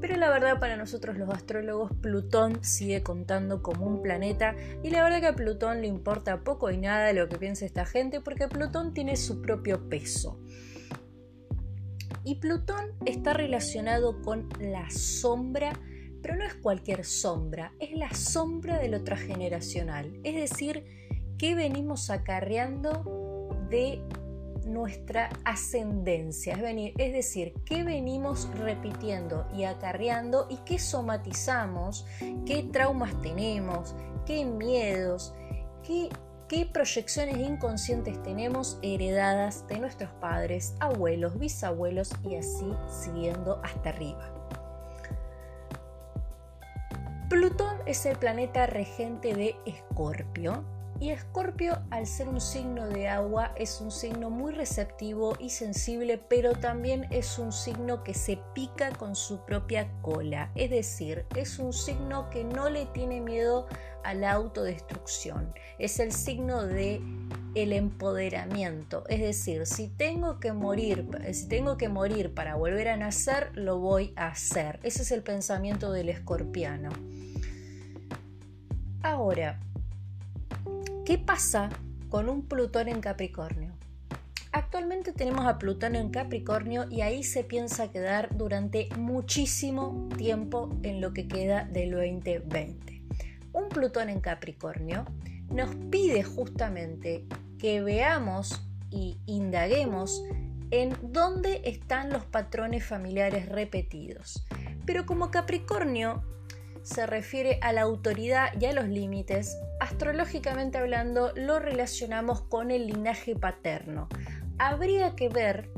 Pero 0.00 0.16
la 0.16 0.30
verdad 0.30 0.60
para 0.60 0.76
nosotros 0.76 1.18
los 1.18 1.28
astrólogos 1.28 1.90
Plutón 2.00 2.62
sigue 2.62 3.02
contando 3.02 3.60
como 3.60 3.84
un 3.84 4.00
planeta 4.00 4.54
y 4.84 4.90
la 4.90 5.02
verdad 5.02 5.20
que 5.20 5.26
a 5.26 5.34
Plutón 5.34 5.80
le 5.80 5.88
importa 5.88 6.44
poco 6.44 6.70
y 6.70 6.78
nada 6.78 7.12
lo 7.12 7.28
que 7.28 7.36
piensa 7.36 7.66
esta 7.66 7.84
gente 7.84 8.20
porque 8.20 8.46
Plutón 8.46 8.94
tiene 8.94 9.16
su 9.16 9.42
propio 9.42 9.88
peso. 9.88 10.38
Y 12.22 12.36
Plutón 12.36 12.92
está 13.06 13.32
relacionado 13.32 14.22
con 14.22 14.48
la 14.60 14.88
sombra 14.88 15.72
pero 16.22 16.36
no 16.36 16.44
es 16.44 16.54
cualquier 16.54 17.04
sombra, 17.04 17.72
es 17.80 17.92
la 17.92 18.14
sombra 18.14 18.78
de 18.78 18.88
lo 18.88 19.02
transgeneracional, 19.02 20.20
es 20.22 20.36
decir, 20.36 20.84
que 21.36 21.54
venimos 21.54 22.08
acarreando 22.10 23.50
de 23.68 24.00
nuestra 24.64 25.28
ascendencia, 25.44 26.54
es, 26.54 27.12
decir, 27.12 27.54
qué 27.64 27.82
venimos 27.82 28.48
repitiendo 28.56 29.46
y 29.52 29.64
acarreando 29.64 30.46
y 30.48 30.58
qué 30.58 30.78
somatizamos, 30.78 32.06
qué 32.46 32.68
traumas 32.72 33.20
tenemos, 33.22 33.94
qué 34.24 34.44
miedos, 34.44 35.34
qué, 35.82 36.08
qué 36.48 36.66
proyecciones 36.66 37.38
inconscientes 37.38 38.22
tenemos 38.22 38.78
heredadas 38.82 39.66
de 39.66 39.80
nuestros 39.80 40.10
padres, 40.20 40.74
abuelos, 40.78 41.38
bisabuelos 41.38 42.12
y 42.22 42.36
así 42.36 42.72
siguiendo 43.02 43.60
hasta 43.64 43.90
arriba. 43.90 44.41
Plutón 47.32 47.78
es 47.86 48.04
el 48.04 48.18
planeta 48.18 48.66
regente 48.66 49.34
de 49.34 49.56
Escorpio 49.64 50.66
y 51.00 51.12
Escorpio 51.12 51.82
al 51.90 52.06
ser 52.06 52.28
un 52.28 52.42
signo 52.42 52.86
de 52.86 53.08
agua 53.08 53.54
es 53.56 53.80
un 53.80 53.90
signo 53.90 54.28
muy 54.28 54.52
receptivo 54.52 55.34
y 55.40 55.48
sensible, 55.48 56.18
pero 56.18 56.52
también 56.52 57.06
es 57.10 57.38
un 57.38 57.50
signo 57.50 58.04
que 58.04 58.12
se 58.12 58.38
pica 58.54 58.92
con 58.92 59.16
su 59.16 59.46
propia 59.46 59.90
cola, 60.02 60.52
es 60.54 60.68
decir, 60.68 61.24
es 61.34 61.58
un 61.58 61.72
signo 61.72 62.28
que 62.28 62.44
no 62.44 62.68
le 62.68 62.84
tiene 62.84 63.22
miedo 63.22 63.66
a 64.04 64.12
la 64.12 64.32
autodestrucción, 64.32 65.54
es 65.78 66.00
el 66.00 66.12
signo 66.12 66.66
de 66.66 67.00
el 67.54 67.72
empoderamiento, 67.72 69.04
es 69.08 69.20
decir, 69.20 69.66
si 69.66 69.88
tengo 69.88 70.38
que 70.38 70.52
morir, 70.52 71.08
si 71.32 71.48
tengo 71.48 71.76
que 71.76 71.88
morir 71.88 72.32
para 72.32 72.54
volver 72.54 72.88
a 72.88 72.96
nacer, 72.96 73.50
lo 73.54 73.78
voy 73.78 74.12
a 74.16 74.28
hacer. 74.28 74.80
Ese 74.82 75.02
es 75.02 75.10
el 75.10 75.22
pensamiento 75.22 75.92
del 75.92 76.08
escorpiano. 76.08 76.90
Ahora, 79.02 79.58
¿qué 81.04 81.18
pasa 81.18 81.70
con 82.08 82.28
un 82.28 82.46
Plutón 82.46 82.88
en 82.88 83.00
Capricornio? 83.00 83.72
Actualmente 84.52 85.12
tenemos 85.12 85.44
a 85.46 85.58
Plutón 85.58 85.96
en 85.96 86.10
Capricornio 86.10 86.86
y 86.88 87.00
ahí 87.00 87.24
se 87.24 87.42
piensa 87.42 87.90
quedar 87.90 88.36
durante 88.36 88.88
muchísimo 88.96 90.08
tiempo 90.16 90.78
en 90.84 91.00
lo 91.00 91.12
que 91.12 91.26
queda 91.26 91.64
del 91.64 91.90
2020. 91.90 93.02
Un 93.52 93.68
Plutón 93.70 94.08
en 94.08 94.20
Capricornio 94.20 95.04
nos 95.50 95.74
pide 95.90 96.22
justamente 96.22 97.26
que 97.58 97.82
veamos 97.82 98.64
y 98.88 99.18
indaguemos 99.26 100.22
en 100.70 100.96
dónde 101.02 101.60
están 101.64 102.10
los 102.10 102.24
patrones 102.24 102.84
familiares 102.84 103.48
repetidos. 103.48 104.46
Pero 104.86 105.06
como 105.06 105.32
Capricornio 105.32 106.22
se 106.82 107.06
refiere 107.06 107.58
a 107.62 107.72
la 107.72 107.82
autoridad 107.82 108.48
y 108.60 108.66
a 108.66 108.72
los 108.72 108.88
límites, 108.88 109.56
astrológicamente 109.80 110.78
hablando, 110.78 111.32
lo 111.36 111.58
relacionamos 111.58 112.42
con 112.42 112.70
el 112.70 112.86
linaje 112.86 113.36
paterno. 113.36 114.08
Habría 114.58 115.14
que 115.14 115.28
ver 115.28 115.70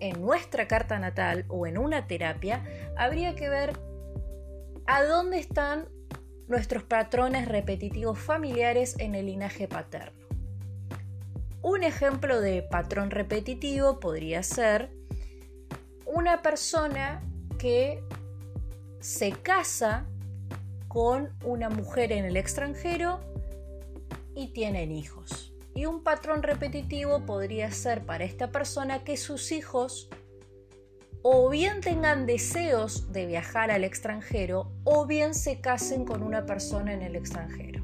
en 0.00 0.20
nuestra 0.20 0.66
carta 0.66 0.98
natal 0.98 1.44
o 1.48 1.66
en 1.66 1.78
una 1.78 2.06
terapia, 2.06 2.64
habría 2.96 3.36
que 3.36 3.48
ver 3.48 3.78
a 4.86 5.04
dónde 5.04 5.38
están 5.38 5.88
nuestros 6.48 6.82
patrones 6.82 7.46
repetitivos 7.46 8.18
familiares 8.18 8.96
en 8.98 9.14
el 9.14 9.26
linaje 9.26 9.68
paterno. 9.68 10.26
Un 11.62 11.84
ejemplo 11.84 12.40
de 12.40 12.62
patrón 12.62 13.12
repetitivo 13.12 14.00
podría 14.00 14.42
ser 14.42 14.90
una 16.04 16.42
persona 16.42 17.22
que 17.58 18.02
se 18.98 19.30
casa 19.30 20.06
con 20.92 21.30
una 21.42 21.70
mujer 21.70 22.12
en 22.12 22.26
el 22.26 22.36
extranjero 22.36 23.20
y 24.34 24.48
tienen 24.48 24.92
hijos. 24.92 25.54
Y 25.74 25.86
un 25.86 26.02
patrón 26.02 26.42
repetitivo 26.42 27.24
podría 27.24 27.70
ser 27.70 28.04
para 28.04 28.24
esta 28.24 28.52
persona 28.52 29.02
que 29.02 29.16
sus 29.16 29.52
hijos 29.52 30.10
o 31.22 31.48
bien 31.48 31.80
tengan 31.80 32.26
deseos 32.26 33.10
de 33.10 33.24
viajar 33.24 33.70
al 33.70 33.84
extranjero 33.84 34.70
o 34.84 35.06
bien 35.06 35.32
se 35.32 35.62
casen 35.62 36.04
con 36.04 36.22
una 36.22 36.44
persona 36.44 36.92
en 36.92 37.00
el 37.00 37.16
extranjero. 37.16 37.82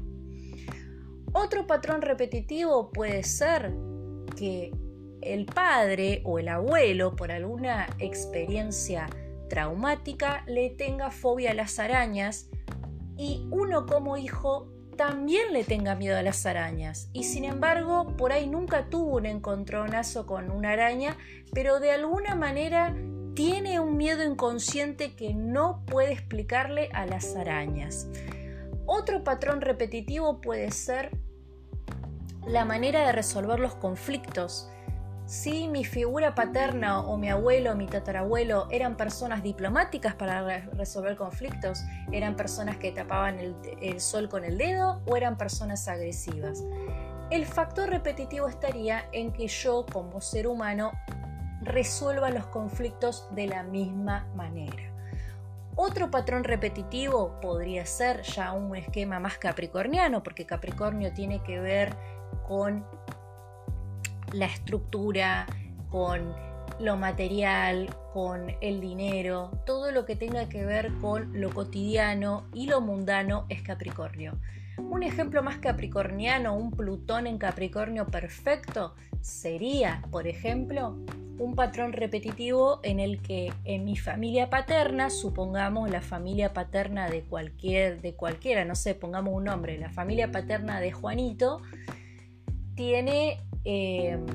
Otro 1.33 1.65
patrón 1.65 2.03
repetitivo 2.03 2.91
puede 2.91 3.23
ser 3.23 3.73
que 4.37 4.71
el 5.21 5.47
padre 5.47 6.21
o 6.25 6.37
el 6.37 6.47
abuelo 6.47 7.15
por 7.15 7.31
alguna 7.31 7.87
experiencia 7.97 9.07
traumática 9.49 10.43
le 10.45 10.69
tenga 10.69 11.09
fobia 11.09 11.51
a 11.51 11.55
las 11.55 11.79
arañas 11.79 12.51
y 13.19 13.45
uno 13.51 13.85
como 13.85 14.15
hijo 14.15 14.69
también 14.95 15.51
le 15.51 15.65
tenga 15.65 15.93
miedo 15.93 16.17
a 16.17 16.23
las 16.23 16.45
arañas 16.45 17.09
y 17.11 17.25
sin 17.25 17.43
embargo 17.43 18.15
por 18.15 18.31
ahí 18.31 18.47
nunca 18.47 18.89
tuvo 18.89 19.17
un 19.17 19.25
encontronazo 19.25 20.25
con 20.25 20.49
una 20.49 20.71
araña, 20.71 21.17
pero 21.53 21.81
de 21.81 21.91
alguna 21.91 22.35
manera 22.35 22.95
tiene 23.35 23.81
un 23.81 23.97
miedo 23.97 24.23
inconsciente 24.23 25.15
que 25.17 25.33
no 25.33 25.83
puede 25.85 26.13
explicarle 26.13 26.89
a 26.93 27.05
las 27.05 27.35
arañas. 27.35 28.07
Otro 28.85 29.25
patrón 29.25 29.59
repetitivo 29.59 30.39
puede 30.39 30.71
ser 30.71 31.11
la 32.47 32.63
manera 32.63 33.05
de 33.05 33.11
resolver 33.11 33.59
los 33.59 33.75
conflictos. 33.75 34.69
Si 35.29 35.67
mi 35.67 35.85
figura 35.85 36.33
paterna 36.33 37.01
o 37.01 37.15
mi 37.15 37.29
abuelo 37.29 37.73
o 37.73 37.75
mi 37.75 37.85
tatarabuelo 37.85 38.65
eran 38.71 38.97
personas 38.97 39.43
diplomáticas 39.43 40.15
para 40.15 40.41
resolver 40.73 41.15
conflictos, 41.15 41.83
eran 42.11 42.35
personas 42.35 42.77
que 42.77 42.91
tapaban 42.91 43.37
el, 43.37 44.01
sol 44.01 44.27
con 44.27 44.43
el 44.43 44.57
dedo 44.57 45.03
o 45.05 45.15
eran 45.15 45.37
personas 45.37 45.87
agresivas. 45.87 46.63
El 47.29 47.45
factor 47.45 47.91
repetitivo 47.91 48.47
estaría 48.47 49.07
en 49.11 49.31
que 49.31 49.47
yo 49.47 49.85
como 49.93 50.19
ser 50.19 50.47
humano 50.47 50.93
resuelva 51.61 52.31
los 52.31 52.47
conflictos 52.47 53.27
de 53.29 53.45
la 53.45 53.61
misma 53.61 54.25
manera. 54.33 54.91
Otro 55.75 56.09
patrón 56.09 56.43
repetitivo 56.43 57.39
podría 57.39 57.85
ser 57.85 58.23
ya 58.23 58.51
un 58.53 58.75
esquema 58.75 59.19
más 59.19 59.37
capricorniano, 59.37 60.23
porque 60.23 60.47
Capricornio 60.47 61.13
tiene 61.13 61.43
que 61.43 61.59
ver 61.59 61.95
con 62.47 62.83
la 64.33 64.45
estructura, 64.45 65.45
con 65.89 66.33
lo 66.79 66.97
material, 66.97 67.89
con 68.13 68.55
el 68.61 68.79
dinero, 68.79 69.51
todo 69.65 69.91
lo 69.91 70.05
que 70.05 70.15
tenga 70.15 70.47
que 70.49 70.65
ver 70.65 70.91
con 71.01 71.39
lo 71.39 71.49
cotidiano 71.49 72.45
y 72.53 72.67
lo 72.67 72.81
mundano 72.81 73.45
es 73.49 73.61
Capricornio. 73.61 74.39
Un 74.77 75.03
ejemplo 75.03 75.43
más 75.43 75.57
capricorniano, 75.57 76.55
un 76.55 76.71
Plutón 76.71 77.27
en 77.27 77.37
Capricornio 77.37 78.07
perfecto, 78.07 78.95
sería, 79.21 80.01
por 80.09 80.25
ejemplo, 80.27 80.97
un 81.37 81.55
patrón 81.55 81.93
repetitivo 81.93 82.79
en 82.83 82.99
el 82.99 83.21
que 83.21 83.51
en 83.65 83.85
mi 83.85 83.97
familia 83.97 84.49
paterna, 84.49 85.09
supongamos 85.09 85.89
la 85.89 86.01
familia 86.01 86.53
paterna 86.53 87.09
de 87.09 87.23
cualquier, 87.23 88.01
de 88.01 88.13
cualquiera, 88.13 88.65
no 88.65 88.75
sé, 88.75 88.95
pongamos 88.95 89.33
un 89.33 89.45
nombre, 89.45 89.77
la 89.77 89.89
familia 89.89 90.31
paterna 90.31 90.79
de 90.79 90.91
Juanito, 90.91 91.61
tiene 92.75 93.41
em, 93.71 94.25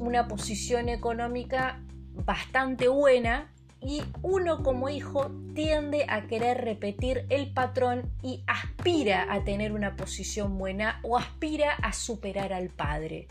una 0.00 0.28
posición 0.28 0.90
económica 0.90 1.80
bastante 2.26 2.88
buena 2.88 3.50
y 3.80 4.02
uno 4.20 4.62
como 4.62 4.90
hijo 4.90 5.30
tiende 5.54 6.04
a 6.08 6.26
querer 6.26 6.62
repetir 6.62 7.24
el 7.30 7.52
patrón 7.54 8.10
y 8.22 8.42
aspira 8.46 9.32
a 9.32 9.44
tener 9.44 9.72
una 9.72 9.96
posición 9.96 10.58
buena 10.58 11.00
o 11.02 11.16
aspira 11.16 11.72
a 11.72 11.94
superar 11.94 12.52
al 12.52 12.68
padre. 12.68 13.28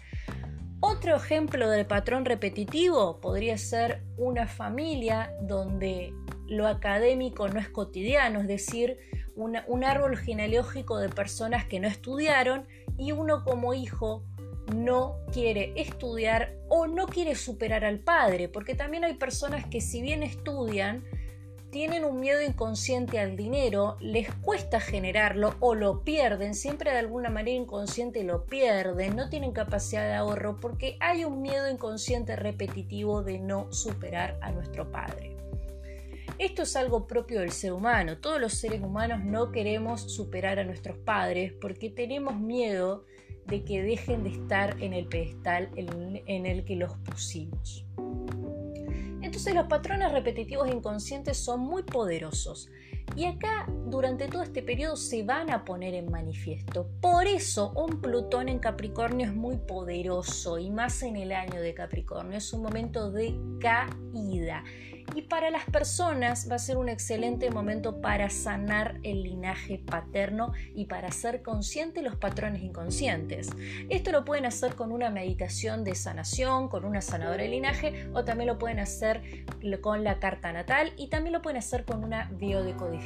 Otro 0.80 1.16
ejemplo 1.16 1.70
del 1.70 1.86
patrón 1.86 2.26
repetitivo 2.26 3.20
podría 3.22 3.58
ser 3.60 4.02
una 4.18 4.48
familia 4.48 5.32
donde 5.44 6.12
lo 6.48 6.68
académico 6.68 7.48
no 7.50 7.60
es 7.60 7.70
cotidiano, 7.70 8.42
es 8.42 8.48
decir, 8.48 8.98
un 9.36 9.84
árbol 9.84 10.18
genealógico 10.18 10.98
de 10.98 11.08
personas 11.10 11.66
que 11.66 11.80
no 11.80 11.88
estudiaron 11.88 12.66
y 12.98 13.14
uno 13.14 13.44
como 13.46 13.74
hijo 13.74 14.24
no 14.70 15.18
quiere 15.32 15.74
estudiar 15.76 16.56
o 16.68 16.88
no 16.88 17.08
quiere 17.08 17.36
superar 17.36 17.86
al 17.86 18.00
padre, 18.00 18.50
porque 18.50 18.76
también 18.76 19.04
hay 19.04 19.16
personas 19.16 19.66
que 19.66 19.82
si 19.82 20.02
bien 20.02 20.24
estudian, 20.24 21.04
tienen 21.72 22.04
un 22.04 22.20
miedo 22.20 22.42
inconsciente 22.42 23.20
al 23.20 23.36
dinero, 23.36 23.96
les 24.00 24.34
cuesta 24.36 24.80
generarlo 24.80 25.56
o 25.60 25.76
lo 25.76 26.04
pierden, 26.04 26.56
siempre 26.56 26.92
de 26.92 26.98
alguna 26.98 27.30
manera 27.30 27.58
inconsciente 27.58 28.24
lo 28.24 28.46
pierden, 28.46 29.16
no 29.16 29.30
tienen 29.30 29.52
capacidad 29.52 30.08
de 30.08 30.16
ahorro 30.16 30.58
porque 30.60 30.98
hay 31.00 31.26
un 31.26 31.42
miedo 31.42 31.70
inconsciente 31.70 32.36
repetitivo 32.36 33.22
de 33.22 33.40
no 33.40 33.72
superar 33.72 34.40
a 34.42 34.52
nuestro 34.52 34.92
padre. 34.92 35.36
Esto 36.40 36.64
es 36.64 36.76
algo 36.76 37.06
propio 37.06 37.42
del 37.42 37.52
ser 37.52 37.74
humano, 37.74 38.18
todos 38.18 38.40
los 38.40 38.54
seres 38.54 38.82
humanos 38.82 39.24
no 39.24 39.52
queremos 39.52 40.02
superar 40.02 40.58
a 40.58 40.64
nuestros 40.64 40.98
padres 40.98 41.54
porque 41.54 41.90
tenemos 41.90 42.40
miedo 42.40 43.06
de 43.50 43.64
que 43.64 43.82
dejen 43.82 44.24
de 44.24 44.30
estar 44.32 44.82
en 44.82 44.94
el 44.94 45.08
pedestal 45.08 45.70
en 45.76 46.46
el 46.46 46.64
que 46.66 46.76
los 46.76 46.96
pusimos. 47.00 47.86
Entonces 49.22 49.54
los 49.54 49.68
patrones 49.68 50.12
repetitivos 50.12 50.70
inconscientes 50.70 51.38
son 51.38 51.60
muy 51.60 51.84
poderosos 51.84 52.70
y 53.16 53.26
acá 53.26 53.66
durante 53.86 54.28
todo 54.28 54.44
este 54.44 54.62
periodo 54.62 54.96
se 54.96 55.24
van 55.24 55.50
a 55.50 55.66
poner 55.66 55.94
en 55.94 56.12
manifiesto. 56.12 56.88
Por 57.02 57.28
eso 57.28 57.72
un 57.76 58.02
Plutón 58.02 58.50
en 58.50 58.60
Capricornio 58.60 59.26
es 59.26 59.34
muy 59.34 59.58
poderoso 59.58 60.58
y 60.58 60.70
más 60.70 61.04
en 61.04 61.16
el 61.16 61.32
año 61.32 61.62
de 61.62 61.74
Capricornio. 61.74 62.38
Es 62.38 62.54
un 62.54 62.64
momento 62.64 63.12
de 63.12 63.36
caída 63.60 64.64
y 65.16 65.24
para 65.24 65.50
las 65.50 65.66
personas 65.66 66.48
va 66.50 66.56
a 66.56 66.60
ser 66.60 66.78
un 66.78 66.90
excelente 66.90 67.50
momento 67.50 68.02
para 68.02 68.30
sanar 68.30 69.00
el 69.04 69.24
linaje 69.24 69.80
paterno 69.80 70.54
y 70.76 70.86
para 70.86 71.12
ser 71.12 71.42
consciente 71.42 72.02
los 72.02 72.16
patrones 72.16 72.62
inconscientes. 72.62 73.50
Esto 73.90 74.12
lo 74.12 74.26
pueden 74.26 74.46
hacer 74.46 74.76
con 74.76 74.92
una 74.92 75.10
meditación 75.10 75.84
de 75.84 75.96
sanación, 75.96 76.70
con 76.70 76.86
una 76.86 77.02
sanadora 77.02 77.44
de 77.44 77.50
linaje 77.50 78.10
o 78.14 78.24
también 78.24 78.48
lo 78.48 78.60
pueden 78.60 78.80
hacer 78.80 79.46
con 79.82 80.04
la 80.04 80.20
carta 80.20 80.52
natal 80.52 80.94
y 80.98 81.08
también 81.08 81.34
lo 81.34 81.42
pueden 81.42 81.58
hacer 81.58 81.86
con 81.86 82.04
una 82.04 82.30
biodecodificación. 82.34 82.99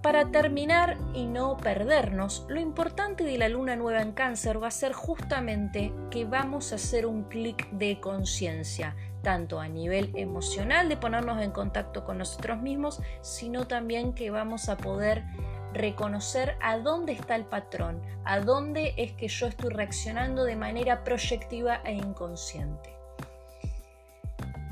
Para, 0.00 0.30
terminar 0.30 0.96
y 1.12 1.26
no 1.26 1.56
perdernos, 1.56 2.46
lo 2.48 2.60
importante 2.60 3.24
de 3.24 3.36
la 3.36 3.48
luna 3.48 3.74
nueva 3.74 4.00
en 4.00 4.12
cáncer 4.12 4.62
va 4.62 4.68
a 4.68 4.70
ser 4.70 4.92
justamente 4.92 5.92
que 6.10 6.24
vamos 6.24 6.70
a 6.70 6.76
hacer 6.76 7.04
un 7.04 7.24
clic 7.24 7.68
de 7.70 7.98
conciencia, 7.98 8.94
tanto 9.22 9.58
a 9.58 9.66
nivel 9.66 10.12
emocional 10.14 10.88
de 10.88 10.96
ponernos 10.96 11.42
en 11.42 11.50
contacto 11.50 12.04
con 12.04 12.18
nosotros 12.18 12.60
mismos, 12.60 13.00
sino 13.22 13.66
también 13.66 14.12
que 14.12 14.30
vamos 14.30 14.68
a 14.68 14.76
poder 14.76 15.24
reconocer 15.72 16.56
a 16.62 16.78
dónde 16.78 17.12
está 17.12 17.34
el 17.34 17.44
patrón, 17.44 18.00
a 18.24 18.38
dónde 18.38 18.94
es 18.98 19.12
que 19.14 19.26
yo 19.26 19.48
estoy 19.48 19.70
reaccionando 19.70 20.44
de 20.44 20.54
manera 20.54 21.02
proyectiva 21.02 21.80
e 21.84 21.94
inconsciente. 21.94 22.99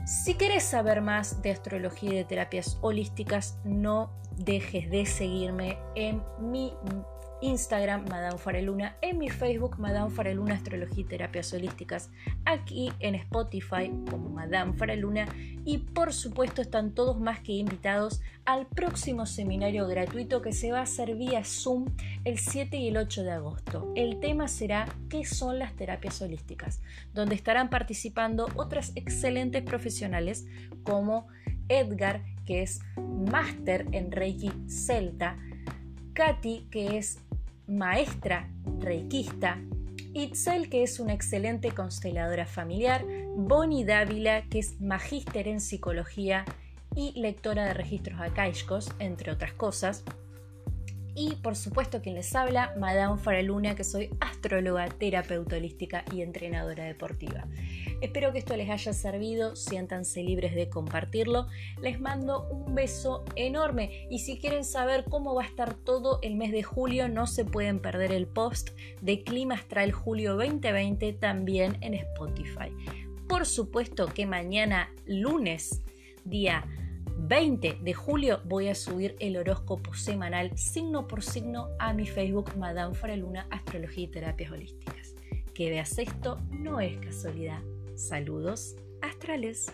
Si 0.09 0.37
quieres 0.37 0.65
saber 0.65 1.03
más 1.03 1.43
de 1.43 1.51
astrología 1.51 2.11
y 2.11 2.17
de 2.17 2.25
terapias 2.25 2.79
holísticas, 2.81 3.59
no 3.63 4.11
dejes 4.39 4.91
de 4.91 5.05
seguirme 5.05 5.77
en 5.97 6.23
mi 6.41 6.73
Instagram, 7.41 8.09
Madame 8.09 8.39
Fareluna, 8.39 8.97
en 9.01 9.19
mi 9.19 9.29
Facebook, 9.29 9.79
Madame 9.79 10.11
Fareluna 10.11 10.55
Astrología 10.55 11.01
y 11.01 11.05
Terapias 11.05 11.53
Holísticas, 11.53 12.11
aquí 12.45 12.93
en 13.01 13.15
Spotify 13.15 13.93
como 14.11 14.29
Madame 14.31 14.73
Fareluna 14.73 15.27
y 15.65 15.79
por 15.79 16.13
supuesto 16.13 16.63
están 16.63 16.93
todos 16.93 17.21
más 17.21 17.41
que 17.41 17.53
invitados 17.53 18.21
al 18.45 18.67
próximo 18.67 19.27
seminario 19.27 19.87
gratuito 19.87 20.43
que 20.43 20.53
se 20.53 20.73
va 20.73 20.81
a 20.81 20.83
hacer 20.83 21.15
vía 21.15 21.45
Zoom 21.45 21.87
el 22.25 22.39
7 22.39 22.77
y 22.77 22.89
el 22.89 22.97
8 22.97 23.23
de 23.23 23.33
agosto. 23.33 23.93
El 23.95 24.21
tema 24.21 24.49
será 24.49 24.89
¿qué 25.09 25.25
son 25.25 25.59
las 25.59 25.75
terapias 25.75 26.21
holísticas? 26.23 26.81
donde 27.15 27.35
estarán 27.35 27.71
participando 27.71 28.49
otras 28.55 28.93
excelentes 28.95 29.63
profesionales 29.63 30.47
como 30.83 31.29
Edgar, 31.69 32.23
que 32.47 32.63
es 32.63 32.81
máster 32.97 33.87
en 33.93 34.11
Reiki 34.11 34.51
Celta, 34.69 35.37
Katy, 36.19 36.67
que 36.69 36.99
es 36.99 37.21
maestra 37.69 38.51
reikista, 38.81 39.57
Itzel, 40.15 40.69
que 40.69 40.83
es 40.83 40.99
una 40.99 41.13
excelente 41.13 41.71
consteladora 41.71 42.45
familiar, 42.45 43.05
Bonnie 43.37 43.85
Dávila, 43.85 44.43
que 44.51 44.59
es 44.59 44.81
magíster 44.81 45.47
en 45.47 45.61
psicología 45.61 46.45
y 46.97 47.13
lectora 47.21 47.67
de 47.67 47.75
registros 47.75 48.21
acaicos, 48.21 48.91
entre 48.99 49.31
otras 49.31 49.53
cosas, 49.53 50.03
y 51.19 51.35
por 51.35 51.57
supuesto 51.57 52.01
quien 52.01 52.15
les 52.15 52.33
habla, 52.37 52.73
Madame 52.79 53.19
Faraluna, 53.19 53.75
que 53.75 53.83
soy 53.83 54.09
astróloga, 54.21 54.89
terapeuta 54.89 55.57
holística 55.57 56.05
y 56.15 56.23
entrenadora 56.23 56.85
deportiva. 56.85 57.45
Espero 58.01 58.33
que 58.33 58.39
esto 58.39 58.57
les 58.57 58.71
haya 58.71 58.93
servido, 58.93 59.57
siéntanse 59.57 60.23
libres 60.23 60.55
de 60.55 60.69
compartirlo. 60.69 61.49
Les 61.83 61.99
mando 61.99 62.47
un 62.49 62.73
beso 62.77 63.25
enorme 63.35 64.07
y 64.09 64.21
si 64.21 64.39
quieren 64.39 64.65
saber 64.65 65.07
cómo 65.11 65.35
va 65.35 65.43
a 65.43 65.47
estar 65.47 65.75
todo 65.75 66.21
el 66.23 66.37
mes 66.37 66.53
de 66.53 66.63
julio, 66.63 67.09
no 67.09 67.27
se 67.27 67.45
pueden 67.45 67.81
perder 67.81 68.13
el 68.13 68.29
post 68.29 68.71
de 69.01 69.25
Clima 69.25 69.57
Astral 69.57 69.91
Julio 69.91 70.37
2020 70.37 71.15
también 71.15 71.79
en 71.81 71.95
Spotify. 71.95 72.73
Por 73.29 73.45
supuesto 73.45 74.07
que 74.07 74.25
mañana 74.25 74.95
lunes, 75.05 75.83
día 76.25 76.65
20 77.19 77.79
de 77.83 77.95
julio 77.95 78.41
voy 78.45 78.69
a 78.69 78.75
subir 78.75 79.17
el 79.19 79.37
horóscopo 79.37 79.93
semanal 79.93 80.57
signo 80.57 81.09
por 81.09 81.23
signo 81.23 81.69
a 81.79 81.93
mi 81.93 82.07
Facebook 82.07 82.57
Madame 82.57 82.95
Faraluna 82.95 83.47
Astrología 83.51 84.05
y 84.05 84.09
Terapias 84.09 84.53
Holísticas. 84.53 85.15
Que 85.53 85.71
veas 85.71 85.99
esto 85.99 86.39
no 86.51 86.81
es 86.81 86.97
casualidad. 86.99 87.61
Saludos 87.97 88.77
astrales. 89.03 89.73